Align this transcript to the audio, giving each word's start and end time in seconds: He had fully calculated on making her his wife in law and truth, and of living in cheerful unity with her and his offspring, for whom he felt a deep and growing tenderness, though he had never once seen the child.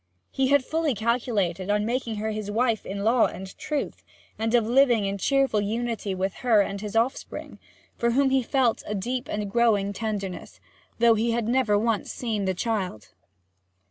He 0.31 0.47
had 0.47 0.65
fully 0.65 0.95
calculated 0.95 1.69
on 1.69 1.85
making 1.85 2.15
her 2.15 2.31
his 2.31 2.49
wife 2.49 2.87
in 2.87 3.03
law 3.03 3.27
and 3.27 3.55
truth, 3.59 4.03
and 4.39 4.55
of 4.55 4.65
living 4.65 5.05
in 5.05 5.19
cheerful 5.19 5.61
unity 5.61 6.15
with 6.15 6.33
her 6.41 6.59
and 6.61 6.81
his 6.81 6.95
offspring, 6.95 7.59
for 7.99 8.09
whom 8.09 8.31
he 8.31 8.41
felt 8.41 8.81
a 8.87 8.95
deep 8.95 9.27
and 9.29 9.47
growing 9.51 9.93
tenderness, 9.93 10.59
though 10.97 11.13
he 11.13 11.33
had 11.33 11.47
never 11.47 11.77
once 11.77 12.11
seen 12.11 12.45
the 12.45 12.55
child. 12.55 13.09